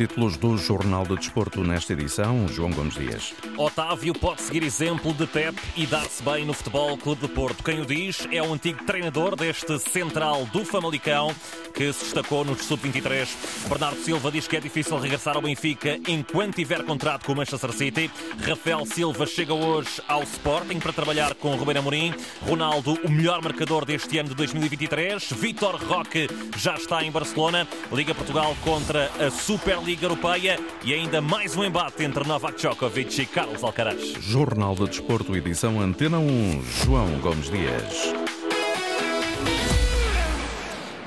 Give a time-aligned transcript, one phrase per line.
[0.00, 2.48] títulos do Jornal de Desporto nesta edição.
[2.48, 3.34] João Gomes Dias.
[3.58, 7.62] Otávio pode seguir exemplo de Pep e dar-se bem no Futebol Clube de Porto.
[7.62, 11.34] Quem o diz é o antigo treinador deste central do Famalicão,
[11.74, 13.28] que se destacou no Sub-23.
[13.68, 17.70] Bernardo Silva diz que é difícil regressar ao Benfica enquanto tiver contrato com o Manchester
[17.70, 18.10] City.
[18.42, 22.14] Rafael Silva chega hoje ao Sporting para trabalhar com Ruben Amorim.
[22.40, 25.30] Ronaldo, o melhor marcador deste ano de 2023.
[25.32, 26.26] Vitor Roque
[26.56, 27.68] já está em Barcelona.
[27.92, 33.26] Liga Portugal contra a Superliga Europeia e ainda mais um embate entre Novak Djokovic e
[33.26, 34.14] Carlos Alcaraz.
[34.20, 38.29] Jornal de Desporto, edição Antena 1, João Gomes Dias.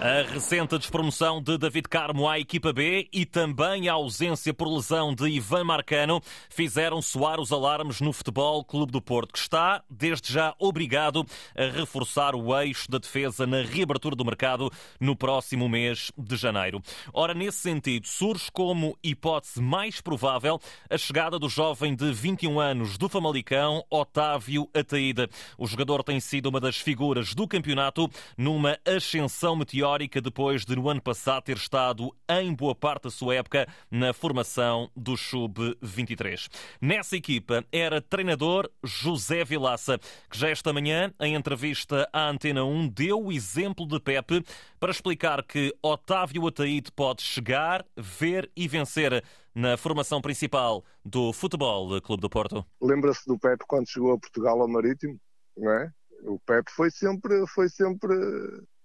[0.06, 5.16] A recente despromoção de David Carmo à equipa B e também a ausência por lesão
[5.16, 10.34] de Ivan Marcano fizeram soar os alarmes no Futebol Clube do Porto, que está, desde
[10.34, 16.12] já, obrigado a reforçar o eixo da defesa na reabertura do mercado no próximo mês
[16.18, 16.84] de janeiro.
[17.14, 22.98] Ora, nesse sentido, surge como hipótese mais provável a chegada do jovem de 21 anos
[22.98, 25.30] do Famalicão, Otávio Ataída.
[25.58, 30.76] O jogador tem sido uma das figuras do campeonato numa ascensão meteórica histórica depois de
[30.76, 36.50] no ano passado ter estado em boa parte da sua época na formação do Sub-23.
[36.82, 40.00] Nessa equipa era treinador José Vilaça,
[40.32, 44.44] que já esta manhã, em entrevista à Antena 1, deu o exemplo de Pepe
[44.80, 52.02] para explicar que Otávio Ataíde pode chegar, ver e vencer na formação principal do Futebol
[52.02, 52.66] Clube do Porto.
[52.82, 55.20] Lembra-se do Pepe quando chegou a Portugal ao Marítimo,
[55.56, 55.92] não é?
[56.24, 58.16] O Pepe foi sempre, foi sempre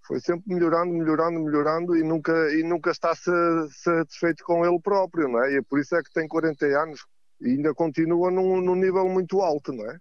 [0.09, 5.43] foi sempre melhorando, melhorando, melhorando e nunca, e nunca está satisfeito com ele próprio, não
[5.43, 5.53] é?
[5.53, 7.05] E é por isso é que tem 40 anos
[7.39, 9.99] e ainda continua num, num nível muito alto, não é?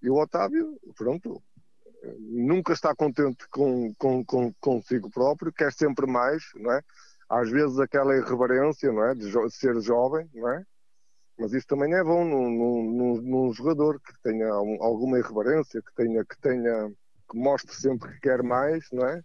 [0.00, 1.42] E o Otávio, pronto,
[2.20, 6.80] nunca está contente com, com, com, consigo próprio, quer sempre mais, não é?
[7.28, 9.14] Às vezes aquela irreverência, não é?
[9.16, 10.62] De ser jovem, não é?
[11.36, 16.24] Mas isso também é bom num, num, num jogador que tenha alguma irreverência, que tenha,
[16.24, 16.92] que tenha,
[17.28, 19.20] que mostre sempre que quer mais, não é?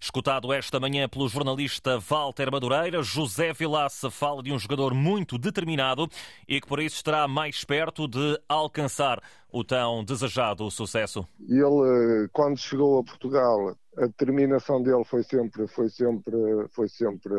[0.00, 6.08] Escutado esta manhã pelo jornalista Walter Madureira, José Vilaça fala de um jogador muito determinado
[6.48, 11.26] e que por isso estará mais perto de alcançar o tão desejado sucesso.
[11.40, 16.36] Ele, quando chegou a Portugal, a determinação dele foi sempre, foi sempre,
[16.70, 17.34] foi sempre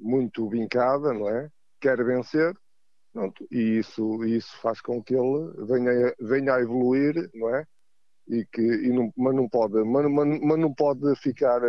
[0.00, 1.48] muito vincada, não é?
[1.80, 2.54] Quer vencer,
[3.12, 7.66] Pronto, e isso, isso faz com que ele venha, venha a evoluir, não é?
[8.28, 11.60] E que e não, mas não pode mas, mas, mas, não pode ficar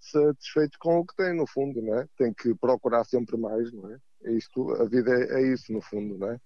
[0.00, 2.06] satisfeito com o que tem no fundo não é?
[2.18, 5.80] Tem que procurar sempre mais não é, é isto a vida é, é, isso no
[5.80, 6.40] fundo não é?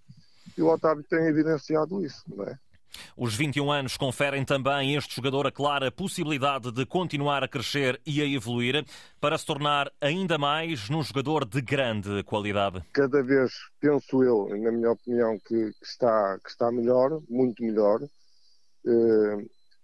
[0.56, 2.59] E o Otávio tem evidenciado isso não é?
[3.16, 8.00] Os 21 anos conferem também a este jogador a clara possibilidade de continuar a crescer
[8.06, 8.84] e a evoluir
[9.21, 12.83] para se tornar ainda mais num jogador de grande qualidade.
[12.93, 18.00] Cada vez penso eu, na minha opinião, que, que está, que está melhor, muito melhor,
[18.03, 18.09] eh,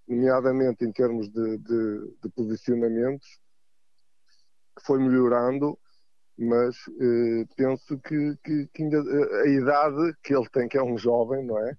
[0.09, 3.27] nomeadamente em termos de, de, de, posicionamentos,
[4.77, 5.79] que foi melhorando,
[6.39, 9.01] mas eh, penso que, que, que ainda,
[9.43, 11.77] a idade que ele tem, que é um jovem, não é?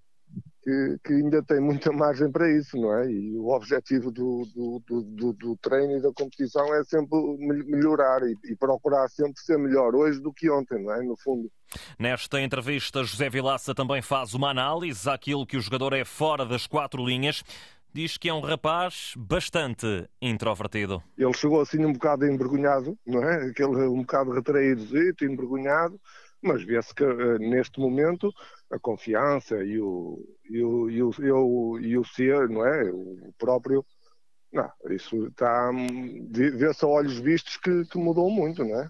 [0.67, 3.09] Que, que, ainda tem muita margem para isso, não é?
[3.09, 8.35] E o objetivo do, do, do, do treino e da competição é sempre melhorar e,
[8.51, 11.01] e, procurar sempre ser melhor hoje do que ontem, não é?
[11.01, 11.49] No fundo.
[11.97, 16.67] Nesta entrevista, José Vilaça também faz uma análise àquilo que o jogador é fora das
[16.67, 17.45] quatro linhas.
[17.93, 21.01] Diz que é um rapaz bastante introvertido.
[21.17, 23.49] Ele chegou assim um bocado envergonhado, não é?
[23.49, 24.83] Aquele um bocado retraído,
[25.21, 25.97] envergonhado,
[26.41, 28.33] mas vê-se que uh, neste momento
[28.71, 30.19] a confiança e o,
[30.49, 32.91] e o, e o, e o, e o ser, não é?
[32.91, 33.85] O próprio.
[34.51, 35.71] Não, isso está.
[36.29, 38.89] Vê-se a olhos vistos que, que mudou muito, não é?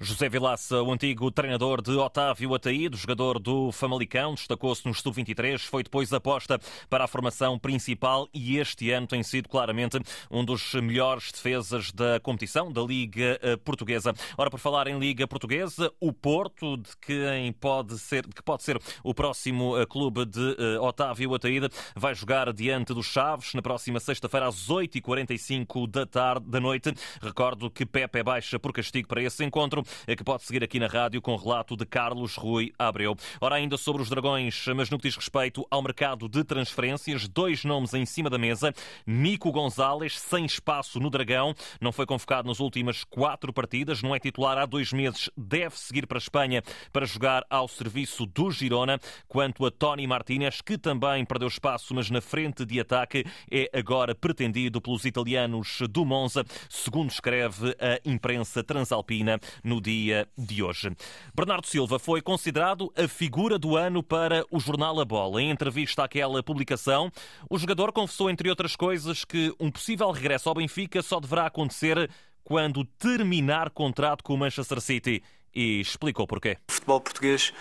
[0.00, 5.82] José Vilaça, o antigo treinador de Otávio Ataído, jogador do Famalicão, destacou-se no Sub-23, foi
[5.82, 9.98] depois aposta para a formação principal e este ano tem sido claramente
[10.30, 14.12] um dos melhores defesas da competição da Liga eh, Portuguesa.
[14.36, 18.78] Ora, por falar em Liga Portuguesa, o Porto, de quem pode ser, que pode ser
[19.02, 23.98] o próximo eh, clube de eh, Otávio Ataída, vai jogar diante dos Chaves na próxima
[23.98, 26.92] sexta-feira às 8h45 da tarde da noite.
[27.20, 30.80] Recordo que Pepe é baixa por castigo para esse encontro encontro que pode seguir aqui
[30.80, 33.14] na rádio com relato de Carlos Rui Abreu.
[33.40, 37.64] Ora, ainda sobre os Dragões, mas no que diz respeito ao mercado de transferências, dois
[37.64, 38.74] nomes em cima da mesa.
[39.06, 44.18] Nico Gonzalez, sem espaço no Dragão, não foi convocado nas últimas quatro partidas, não é
[44.18, 46.60] titular há dois meses, deve seguir para a Espanha
[46.92, 48.98] para jogar ao serviço do Girona.
[49.28, 54.16] Quanto a Tony Martinez, que também perdeu espaço, mas na frente de ataque é agora
[54.16, 59.38] pretendido pelos italianos do Monza, segundo escreve a imprensa transalpina.
[59.62, 60.90] No dia de hoje.
[61.34, 65.42] Bernardo Silva foi considerado a figura do ano para o jornal A Bola.
[65.42, 67.10] Em entrevista àquela publicação,
[67.48, 72.10] o jogador confessou, entre outras coisas, que um possível regresso ao Benfica só deverá acontecer
[72.44, 75.22] quando terminar contrato com o Manchester City
[75.54, 76.58] e explicou porquê.
[76.68, 77.52] O futebol português,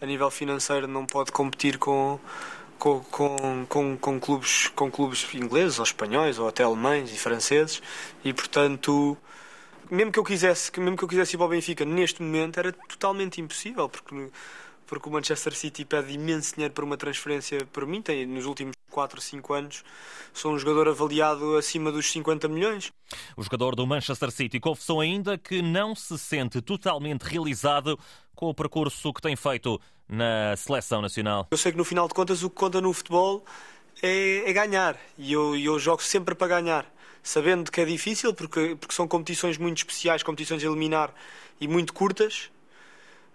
[0.00, 2.20] a nível financeiro, não pode competir com,
[2.78, 7.82] com, com, com, com, clubes, com clubes ingleses ou espanhóis ou até alemães e franceses
[8.24, 9.16] e, portanto,
[9.90, 12.72] mesmo que eu quisesse, mesmo que eu quisesse ir para o Benfica neste momento, era
[12.72, 14.30] totalmente impossível, porque
[14.88, 18.74] porque o Manchester City pede imenso dinheiro para uma transferência para mim, tem nos últimos
[18.90, 19.84] 4, 5 anos,
[20.32, 22.90] sou um jogador avaliado acima dos 50 milhões.
[23.36, 27.98] O jogador do Manchester City confessou ainda que não se sente totalmente realizado
[28.34, 31.46] com o percurso que tem feito na seleção nacional.
[31.50, 33.44] Eu sei que no final de contas o que conta no futebol
[34.02, 36.86] é, é ganhar e eu, eu jogo sempre para ganhar
[37.22, 41.12] sabendo que é difícil porque, porque são competições muito especiais, competições a eliminar
[41.60, 42.50] e muito curtas,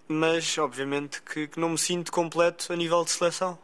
[0.08, 3.58] mas obviamente que, que não me sinto completo a nível de seleção.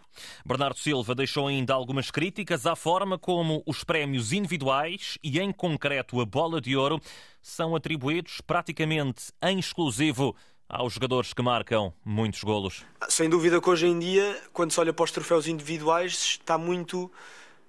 [0.45, 6.19] Bernardo Silva deixou ainda algumas críticas à forma como os prémios individuais e, em concreto,
[6.19, 7.01] a bola de ouro
[7.41, 10.35] são atribuídos praticamente em exclusivo
[10.67, 12.85] aos jogadores que marcam muitos golos.
[13.07, 17.11] Sem dúvida que hoje em dia, quando se olha para os troféus individuais, está muito.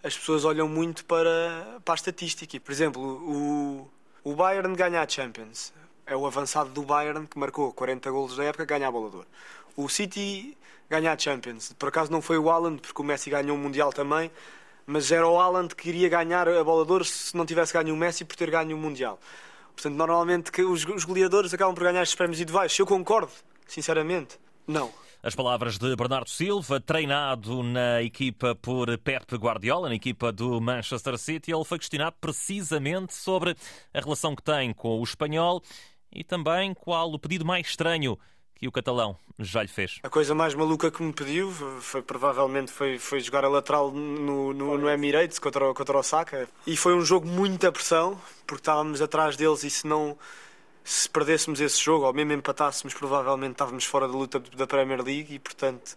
[0.02, 2.58] As pessoas olham muito para, para a estatística.
[2.58, 3.90] Por exemplo, o,
[4.24, 5.72] o Bayern ganha a Champions
[6.10, 9.24] é o avançado do Bayern que marcou 40 golos na época, ganha a bola.
[9.76, 10.58] O City
[10.88, 11.72] ganha a Champions.
[11.78, 14.28] Por acaso não foi o Haaland, porque o Messi ganhou o Mundial também,
[14.84, 18.24] mas era o Haaland que iria ganhar a bola se não tivesse ganho o Messi
[18.24, 19.20] por ter ganho o Mundial.
[19.72, 22.76] Portanto, normalmente que os, os goleadores acabam por ganhar estes prémios individuais.
[22.76, 23.30] Eu concordo,
[23.68, 24.36] sinceramente,
[24.66, 24.92] não.
[25.22, 31.18] As palavras de Bernardo Silva, treinado na equipa por Pep Guardiola, na equipa do Manchester
[31.18, 33.54] City, ele foi questionado precisamente sobre
[33.92, 35.62] a relação que tem com o espanhol
[36.10, 38.18] e também qual o pedido mais estranho
[38.54, 39.98] que o catalão já lhe fez.
[40.02, 41.50] A coisa mais maluca que me pediu
[41.80, 46.48] foi provavelmente foi, foi jogar a lateral no, no, no Emirates contra, contra o Saka.
[46.66, 50.16] E foi um jogo muita pressão, porque estávamos atrás deles e se não
[50.84, 55.34] se perdêssemos esse jogo, ou mesmo empatássemos, provavelmente estávamos fora da luta da Premier League
[55.34, 55.96] e portanto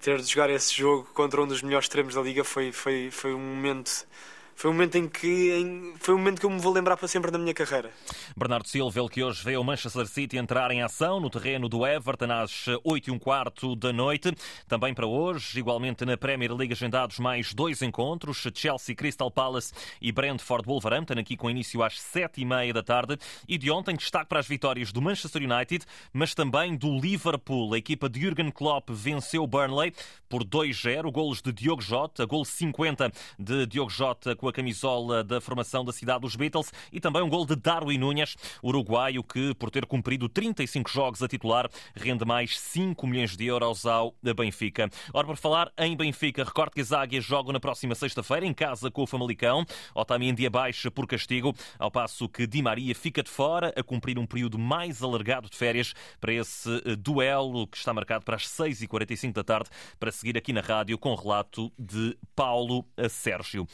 [0.00, 3.32] ter de jogar esse jogo contra um dos melhores extremos da liga foi, foi, foi
[3.34, 4.06] um momento
[4.54, 7.08] foi um momento em que em, foi um momento que eu me vou lembrar para
[7.08, 7.90] sempre da minha carreira.
[8.36, 11.86] Bernardo Silva, ele que hoje vê o Manchester City entrar em ação no terreno do
[11.86, 14.32] Everton às 8 e um quarto da noite.
[14.68, 20.12] Também para hoje, igualmente na Premier League agendados mais dois encontros, Chelsea Crystal Palace e
[20.12, 23.18] Brentford Wolverhampton, aqui com início às 7 e meia da tarde.
[23.48, 27.74] E de ontem destaque para as vitórias do Manchester United, mas também do Liverpool.
[27.74, 29.92] A equipa de Jurgen Klopp venceu Burnley
[30.28, 35.40] por 2-0, golos de Diogo Jota, gol 50 de Diogo Jota com a camisola da
[35.40, 39.70] formação da cidade dos Beatles e também um gol de Darwin Núñez, uruguaio que, por
[39.70, 44.90] ter cumprido 35 jogos a titular, rende mais 5 milhões de euros ao Benfica.
[45.14, 48.90] Ora, por falar em Benfica, recorde que as Águias jogam na próxima sexta-feira em casa
[48.90, 49.64] com o Famalicão.
[49.94, 54.26] Otamendi baixa por castigo, ao passo que Di Maria fica de fora a cumprir um
[54.26, 59.32] período mais alargado de férias para esse eh, duelo que está marcado para as 6h45
[59.34, 63.68] da tarde para seguir aqui na rádio com relato de Paulo Sérgio.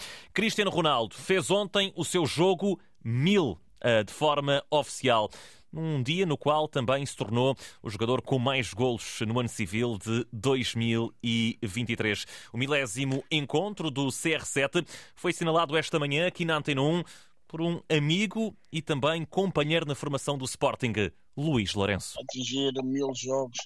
[0.58, 5.30] Cristiano Ronaldo fez ontem o seu jogo mil eh, de forma oficial
[5.70, 9.96] num dia no qual também se tornou o jogador com mais golos no ano civil
[9.96, 12.26] de 2023.
[12.52, 14.84] O milésimo encontro do CR7
[15.14, 17.04] foi assinalado esta manhã aqui na Antena 1
[17.46, 22.18] por um amigo e também companheiro na formação do Sporting, Luís Lourenço.
[22.20, 23.58] Atingir mil jogos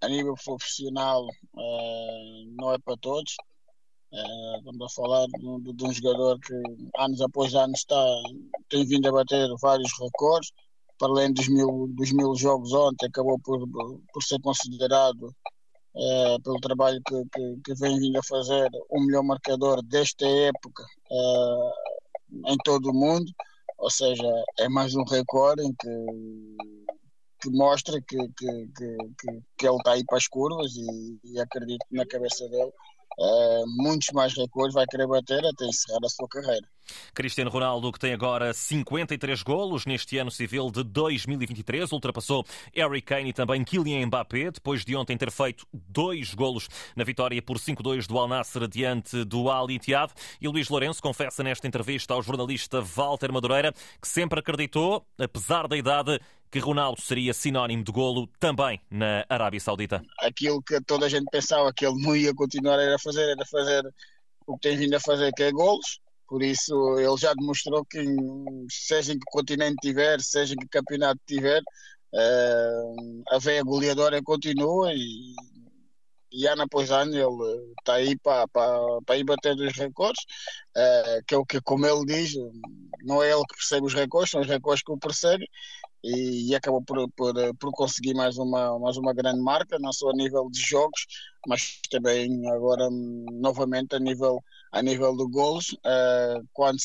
[0.00, 3.34] a nível profissional uh, não é para todos.
[4.10, 6.54] Estamos a falar de, de, um jogador que
[6.98, 8.02] anos após anos está,
[8.70, 10.50] tem vindo a bater vários recordes.
[10.98, 13.68] Para além dos mil, dos mil jogos ontem, acabou por,
[14.12, 15.32] por ser considerado,
[15.94, 20.84] uh, pelo trabalho que, que, que, vem vindo a fazer, o melhor marcador desta época
[21.10, 23.30] uh, em todo o mundo.
[23.78, 24.26] Ou seja,
[24.58, 26.56] é mais um recorde que
[27.40, 31.86] que mostra que, que, que, que, ele está aí para as curvas e, e acredito
[31.92, 32.72] na cabeça dele
[33.66, 36.68] muitos mais recuos vai querer bater até encerrar a sua carreira.
[37.14, 43.30] Cristiano Ronaldo, que tem agora 53 golos neste ano civil de 2023, ultrapassou Harry Kane
[43.30, 48.06] e também Kylian Mbappé, depois de ontem ter feito dois golos na vitória por 5-2
[48.06, 50.12] do Al Nassr diante do Al Ittihad.
[50.40, 55.76] E Luís Lourenço confessa nesta entrevista ao jornalista Walter Madureira que sempre acreditou, apesar da
[55.76, 60.02] idade, que Ronaldo seria sinónimo de golo também na Arábia Saudita.
[60.20, 63.82] Aquilo que toda a gente pensava que ele não ia continuar a fazer, era fazer
[64.46, 66.00] o que tem vindo a fazer, que é golos.
[66.28, 67.98] Por isso, ele já demonstrou que,
[68.70, 71.62] seja em que continente tiver, seja em que campeonato tiver,
[72.12, 75.34] uh, a veia goleadora continua e,
[76.30, 80.22] e ano após ano ele está aí para, para, para ir bater os recordes,
[80.76, 82.34] uh, que é o que, como ele diz,
[83.02, 85.48] não é ele que percebe os recordes, são os recordes que o perseguem
[86.02, 90.10] e, e acabou por, por, por conseguir mais uma, mais uma grande marca, não só
[90.10, 91.06] a nível de jogos,
[91.46, 96.78] mas também agora novamente a nível, a nível de golos, uh, quando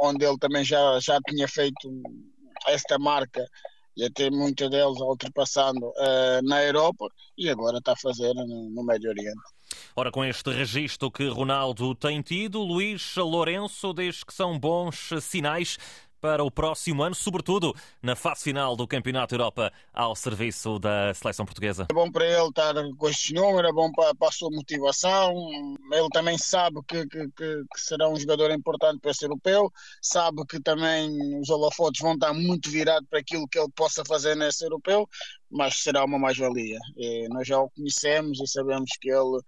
[0.00, 2.02] onde ele também já, já tinha feito
[2.66, 3.44] esta marca
[3.96, 8.84] e até muitos deles ultrapassando uh, na Europa e agora está a fazer no, no
[8.84, 9.58] Médio Oriente.
[9.94, 15.76] Ora, com este registro que Ronaldo tem tido, Luís Lourenço diz que são bons sinais
[16.20, 21.44] para o próximo ano, sobretudo na fase final do Campeonato Europa ao serviço da seleção
[21.44, 21.86] portuguesa?
[21.90, 25.32] É bom para ele estar com estes números, é bom para, para a sua motivação.
[25.92, 29.72] Ele também sabe que, que, que, que, será um jogador importante para esse europeu,
[30.02, 34.34] sabe que também os holofotes vão estar muito virados para aquilo que ele possa fazer
[34.34, 35.08] nesse europeu,
[35.50, 36.78] mas será uma mais-valia.
[37.30, 39.40] Nós já o conhecemos e sabemos que ele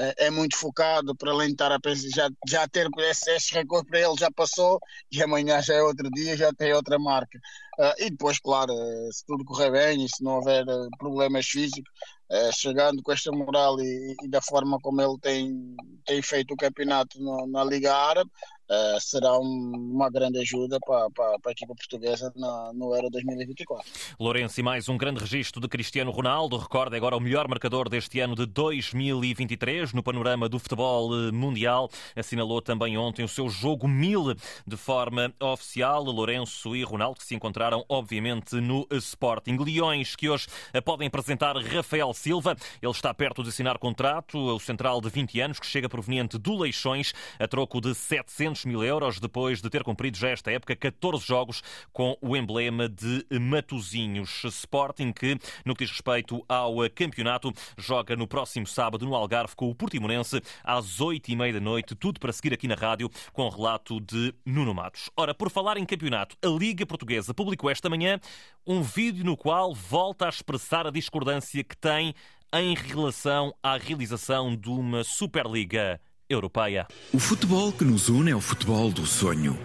[0.00, 3.54] é, é muito focado para além de estar a pensar, já, já ter esse, esse
[3.54, 4.80] recurso para ele já passou
[5.12, 7.38] e amanhã já é outro dia, já tem outra marca.
[7.78, 11.46] Uh, e depois, claro, eh, se tudo correr bem e se não houver eh, problemas
[11.46, 11.90] físicos,
[12.30, 16.56] uh, chegando com esta moral e, e, da forma como ele tem, tem feito o
[16.56, 18.30] campeonato no, na Liga Árabe,
[18.70, 23.10] uh, será um, uma grande ajuda para, para, para a equipa portuguesa na, no Euro
[23.10, 23.86] 2024.
[24.18, 26.56] Lourenço, e mais um grande registro de Cristiano Ronaldo.
[26.56, 31.90] Recorda agora o melhor marcador deste ano de 2023 no panorama do futebol mundial.
[32.16, 34.34] Assinalou também ontem o seu jogo mil
[34.66, 36.02] de forma oficial.
[36.02, 39.56] Lourenço e Ronaldo que se encontraram obviamente, no Sporting.
[39.56, 40.46] Leões que hoje
[40.84, 42.56] podem apresentar Rafael Silva.
[42.80, 46.56] Ele está perto de assinar contrato, o central de 20 anos, que chega proveniente do
[46.56, 51.26] Leixões, a troco de 700 mil euros, depois de ter cumprido já esta época 14
[51.26, 51.62] jogos
[51.92, 54.44] com o emblema de Matozinhos.
[54.44, 59.70] Sporting que, no que diz respeito ao campeonato, joga no próximo sábado no Algarve com
[59.70, 63.42] o Portimonense às 8 e meia da noite, tudo para seguir aqui na rádio com
[63.42, 65.10] o relato de Nuno Matos.
[65.16, 68.20] Ora, por falar em campeonato, a Liga Portuguesa publicou esta manhã
[68.66, 72.09] um vídeo no qual volta a expressar a discordância que tem
[72.52, 76.86] em relação à realização de uma Superliga Europeia.
[77.12, 79.58] O futebol que nos une é o futebol do sonho,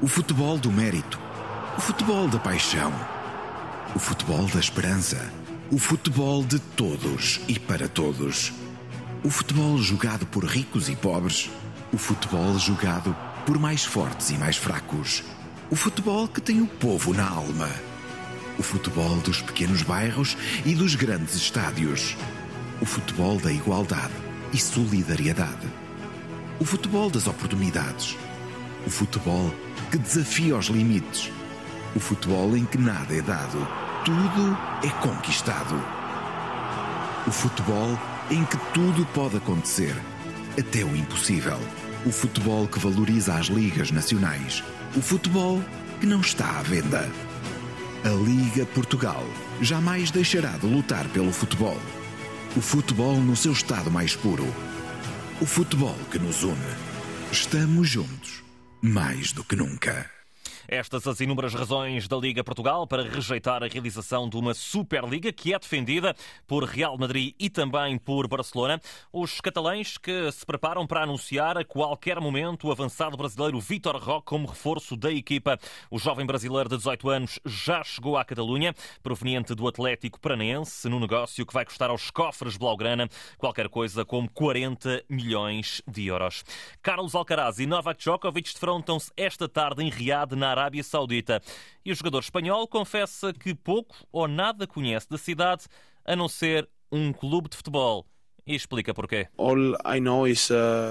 [0.00, 1.18] o futebol do mérito,
[1.76, 2.92] o futebol da paixão,
[3.94, 5.32] o futebol da esperança,
[5.70, 8.52] o futebol de todos e para todos.
[9.24, 11.50] O futebol jogado por ricos e pobres,
[11.92, 15.22] o futebol jogado por mais fortes e mais fracos
[15.72, 17.70] o futebol que tem o povo na alma.
[18.58, 22.16] O futebol dos pequenos bairros e dos grandes estádios.
[22.80, 24.12] O futebol da igualdade
[24.52, 25.66] e solidariedade.
[26.60, 28.16] O futebol das oportunidades.
[28.86, 29.52] O futebol
[29.90, 31.30] que desafia os limites.
[31.94, 33.66] O futebol em que nada é dado,
[34.04, 35.74] tudo é conquistado.
[37.26, 37.98] O futebol
[38.30, 39.94] em que tudo pode acontecer,
[40.58, 41.58] até o impossível.
[42.04, 44.62] O futebol que valoriza as ligas nacionais
[44.94, 45.58] o futebol
[46.00, 47.08] que não está à venda.
[48.04, 49.24] A Liga Portugal
[49.60, 51.78] jamais deixará de lutar pelo futebol.
[52.56, 54.44] O futebol no seu estado mais puro.
[55.40, 56.56] O futebol que nos une.
[57.30, 58.42] Estamos juntos,
[58.82, 60.21] mais do que nunca.
[60.68, 65.52] Estas as inúmeras razões da Liga Portugal para rejeitar a realização de uma Superliga que
[65.52, 66.14] é defendida
[66.46, 68.80] por Real Madrid e também por Barcelona.
[69.12, 74.26] Os catalães que se preparam para anunciar a qualquer momento o avançado brasileiro Vitor Roque
[74.26, 75.58] como reforço da equipa.
[75.90, 81.00] O jovem brasileiro de 18 anos já chegou à Catalunha, proveniente do Atlético Paranaense, num
[81.00, 86.44] negócio que vai custar aos cofres blaugrana qualquer coisa como 40 milhões de euros.
[86.80, 91.42] Carlos Alcaraz e Novak Djokovic defrontam-se esta tarde em Riad, na Arábia Saudita.
[91.84, 95.64] E o jogador espanhol confessa que pouco ou nada conhece da cidade,
[96.04, 98.06] a não ser um clube de futebol.
[98.44, 99.28] E explica porquê.
[99.38, 99.76] Uh,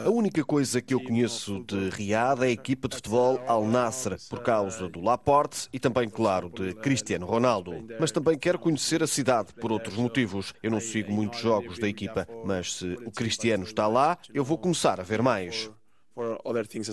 [0.05, 4.17] a única coisa que eu conheço de Riad é a equipa de futebol Al Nasser,
[4.29, 7.85] por causa do Laporte e também, claro, de Cristiano Ronaldo.
[7.99, 10.53] Mas também quero conhecer a cidade por outros motivos.
[10.63, 14.57] Eu não sigo muitos jogos da equipa, mas se o Cristiano está lá, eu vou
[14.57, 15.69] começar a ver mais.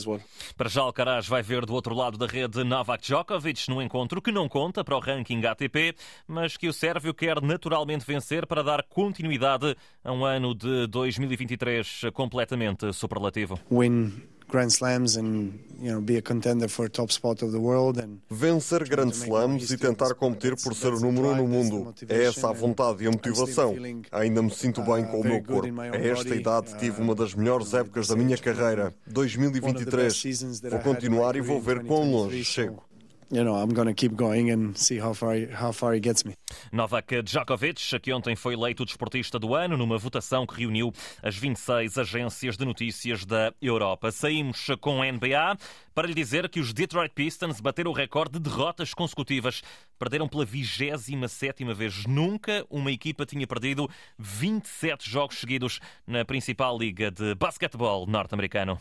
[0.07, 0.21] Well.
[0.57, 4.33] Para já, Alcaraz vai ver do outro lado da rede Novak Djokovic no encontro que
[4.33, 5.95] não conta para o ranking ATP,
[6.27, 12.03] mas que o Sérvio quer naturalmente vencer para dar continuidade a um ano de 2023
[12.13, 13.59] completamente superlativo.
[13.71, 17.99] Win Grand Slams and you know, be a contender for top spot of the world
[17.99, 21.95] and Vencer Grand Slams e tentar competir por ser o número um no mundo.
[22.09, 23.77] É essa a vontade e a motivação.
[24.11, 25.81] Ainda me sinto bem com o meu corpo.
[25.81, 28.95] A esta idade tive uma das melhores épocas da minha carreira.
[29.07, 30.61] 2023.
[30.71, 32.88] Vou continuar e vou ver quão longe chego
[33.31, 36.25] you know, I'm going to keep going and see how far, how far he gets
[36.25, 36.35] me.
[36.73, 40.93] Novak Djokovic, que ontem foi eleito desportista do ano numa votação que reuniu
[41.23, 44.11] as 26 agências de notícias da Europa.
[44.11, 45.59] Saímos com a NBA
[45.95, 49.63] para lhe dizer que os Detroit Pistons bateram o recorde de derrotas consecutivas.
[49.99, 52.07] Perderam pela 27 vez.
[52.07, 58.81] Nunca uma equipa tinha perdido 27 jogos seguidos na principal liga de basquetebol norte-americano.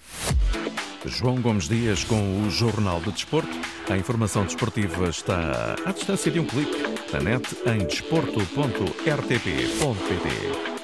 [1.06, 3.56] João Gomes Dias com o Jornal de Desporto.
[3.90, 6.78] A informação desportiva está à distância de um clique
[7.14, 10.77] na net em desporto.rtp.pt.